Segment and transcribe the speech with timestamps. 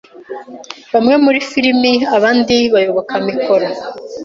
[0.93, 3.65] Bamwe muri Filime, abandi bayoboka mikoro